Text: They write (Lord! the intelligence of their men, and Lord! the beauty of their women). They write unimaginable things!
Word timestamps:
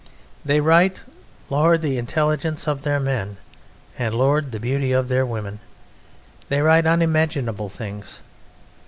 They 0.43 0.61
write 0.61 1.01
(Lord! 1.51 1.83
the 1.83 1.99
intelligence 1.99 2.67
of 2.67 2.81
their 2.81 2.99
men, 2.99 3.37
and 3.99 4.15
Lord! 4.15 4.51
the 4.51 4.59
beauty 4.59 4.91
of 4.93 5.09
their 5.09 5.27
women). 5.27 5.59
They 6.49 6.63
write 6.63 6.87
unimaginable 6.87 7.69
things! 7.69 8.19